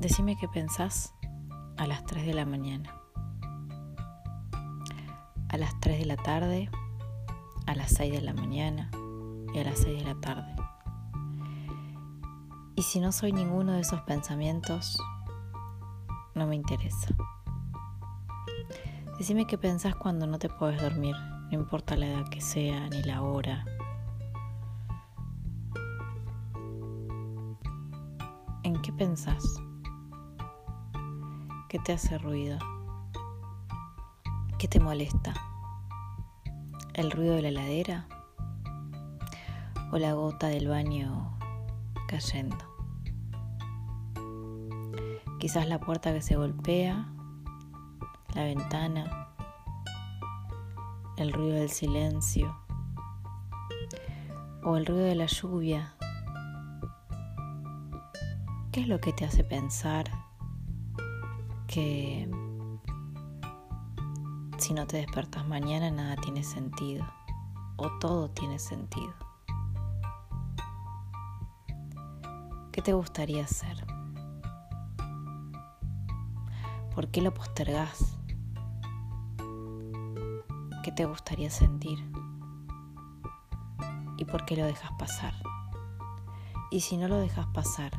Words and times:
Decime 0.00 0.34
qué 0.34 0.48
pensás 0.48 1.12
a 1.76 1.86
las 1.86 2.06
3 2.06 2.24
de 2.24 2.32
la 2.32 2.46
mañana. 2.46 2.98
A 5.50 5.58
las 5.58 5.78
3 5.80 5.98
de 5.98 6.06
la 6.06 6.16
tarde, 6.16 6.70
a 7.66 7.74
las 7.74 7.90
6 7.92 8.14
de 8.14 8.22
la 8.22 8.32
mañana 8.32 8.90
y 9.52 9.58
a 9.58 9.64
las 9.64 9.80
6 9.80 9.98
de 9.98 10.04
la 10.06 10.18
tarde. 10.18 10.56
Y 12.76 12.82
si 12.82 12.98
no 12.98 13.12
soy 13.12 13.32
ninguno 13.32 13.72
de 13.72 13.80
esos 13.80 14.00
pensamientos, 14.00 14.98
no 16.34 16.46
me 16.46 16.56
interesa. 16.56 17.14
Decime 19.18 19.46
qué 19.46 19.58
pensás 19.58 19.94
cuando 19.96 20.26
no 20.26 20.38
te 20.38 20.48
puedes 20.48 20.80
dormir, 20.80 21.14
no 21.50 21.52
importa 21.52 21.94
la 21.94 22.06
edad 22.06 22.28
que 22.30 22.40
sea 22.40 22.88
ni 22.88 23.02
la 23.02 23.20
hora. 23.20 23.66
¿En 28.62 28.80
qué 28.80 28.94
pensás? 28.94 29.60
¿Qué 31.70 31.78
te 31.78 31.92
hace 31.92 32.18
ruido? 32.18 32.58
¿Qué 34.58 34.66
te 34.66 34.80
molesta? 34.80 35.32
¿El 36.94 37.12
ruido 37.12 37.36
de 37.36 37.42
la 37.42 37.48
heladera? 37.50 38.08
¿O 39.92 39.98
la 39.98 40.14
gota 40.14 40.48
del 40.48 40.66
baño 40.66 41.38
cayendo? 42.08 42.56
Quizás 45.38 45.68
la 45.68 45.78
puerta 45.78 46.12
que 46.12 46.22
se 46.22 46.34
golpea, 46.34 47.06
la 48.34 48.42
ventana, 48.42 49.28
el 51.18 51.32
ruido 51.32 51.54
del 51.54 51.70
silencio 51.70 52.58
o 54.64 54.76
el 54.76 54.86
ruido 54.86 55.04
de 55.04 55.14
la 55.14 55.26
lluvia. 55.26 55.94
¿Qué 58.72 58.80
es 58.80 58.88
lo 58.88 59.00
que 59.00 59.12
te 59.12 59.24
hace 59.24 59.44
pensar 59.44 60.29
que 61.70 62.28
si 64.58 64.74
no 64.74 64.88
te 64.88 64.96
despertas 64.96 65.46
mañana 65.46 65.92
nada 65.92 66.16
tiene 66.16 66.42
sentido 66.42 67.06
o 67.76 67.88
todo 68.00 68.28
tiene 68.30 68.58
sentido. 68.58 69.14
¿Qué 72.72 72.82
te 72.82 72.92
gustaría 72.92 73.44
hacer? 73.44 73.86
¿Por 76.92 77.08
qué 77.12 77.22
lo 77.22 77.32
postergás? 77.32 78.18
¿Qué 80.82 80.90
te 80.90 81.04
gustaría 81.04 81.50
sentir? 81.50 82.04
¿Y 84.18 84.24
por 84.24 84.44
qué 84.44 84.56
lo 84.56 84.64
dejas 84.64 84.90
pasar? 84.98 85.34
Y 86.72 86.80
si 86.80 86.96
no 86.96 87.06
lo 87.06 87.18
dejas 87.18 87.46
pasar, 87.54 87.92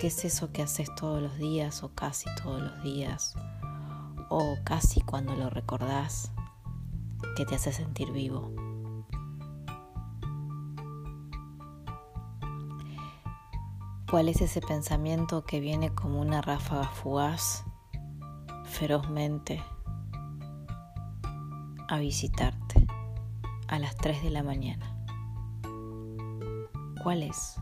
¿Qué 0.00 0.08
es 0.08 0.24
eso 0.24 0.50
que 0.52 0.62
haces 0.62 0.92
todos 0.94 1.22
los 1.22 1.36
días 1.38 1.82
o 1.82 1.94
casi 1.94 2.28
todos 2.42 2.60
los 2.60 2.82
días? 2.82 3.34
O 4.28 4.56
casi 4.64 5.00
cuando 5.00 5.36
lo 5.36 5.50
recordás, 5.50 6.32
que 7.36 7.44
te 7.44 7.54
hace 7.54 7.72
sentir 7.72 8.10
vivo. 8.12 8.50
¿Cuál 14.10 14.28
es 14.28 14.42
ese 14.42 14.60
pensamiento 14.60 15.44
que 15.44 15.60
viene 15.60 15.94
como 15.94 16.20
una 16.20 16.42
ráfaga 16.42 16.84
fugaz, 16.88 17.64
ferozmente, 18.64 19.62
a 21.88 21.98
visitarte 21.98 22.86
a 23.68 23.78
las 23.78 23.96
3 23.96 24.22
de 24.22 24.30
la 24.30 24.42
mañana? 24.42 24.98
¿Cuál 27.02 27.22
es? 27.22 27.61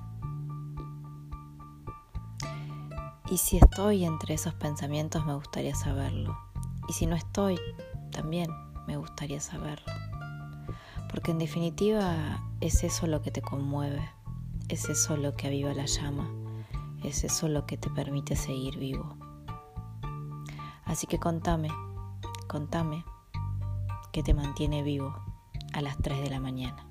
Y 3.31 3.39
si 3.39 3.59
estoy 3.59 4.05
entre 4.05 4.35
esos 4.35 4.55
pensamientos 4.55 5.24
me 5.24 5.35
gustaría 5.35 5.74
saberlo. 5.77 6.36
Y 6.89 6.92
si 6.92 7.07
no 7.07 7.14
estoy, 7.14 7.61
también 8.11 8.51
me 8.89 8.96
gustaría 8.96 9.41
saberlo. 9.41 9.92
Porque 11.08 11.30
en 11.30 11.39
definitiva 11.39 12.42
es 12.61 12.83
eso 12.83 13.07
lo 13.07 13.23
que 13.23 13.30
te 13.30 13.41
conmueve, 13.41 14.02
es 14.68 14.89
eso 14.89 15.17
lo 15.17 15.35
que 15.35 15.46
aviva 15.46 15.73
la 15.74 15.86
llama, 15.86 16.29
es 17.05 17.23
eso 17.23 17.46
lo 17.46 17.67
que 17.67 17.77
te 17.77 17.89
permite 17.89 18.35
seguir 18.35 18.79
vivo. 18.79 19.17
Así 20.85 21.07
que 21.07 21.20
contame, 21.20 21.68
contame 22.48 23.05
qué 24.11 24.24
te 24.24 24.35
mantiene 24.35 24.83
vivo 24.83 25.14
a 25.73 25.83
las 25.83 25.97
3 25.98 26.20
de 26.23 26.30
la 26.30 26.41
mañana. 26.41 26.89